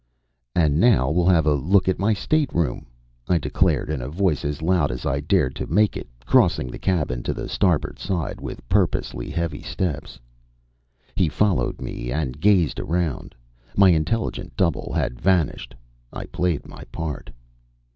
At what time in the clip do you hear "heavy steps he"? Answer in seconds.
9.29-11.29